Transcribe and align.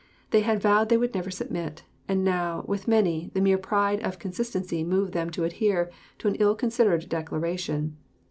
They 0.31 0.39
had 0.41 0.59
vowed 0.63 0.89
they 0.89 0.97
would 0.97 1.13
never 1.13 1.29
submit; 1.29 1.83
and 2.07 2.23
now, 2.25 2.63
with 2.67 2.87
many, 2.87 3.29
the 3.35 3.39
mere 3.39 3.59
pride 3.59 4.01
of 4.01 4.17
consistency 4.17 4.83
moved 4.83 5.11
them 5.13 5.29
to 5.29 5.43
adhere 5.43 5.91
to 6.17 6.27
an 6.27 6.33
ill 6.39 6.55
considered 6.55 7.07
declaration. 7.07 7.97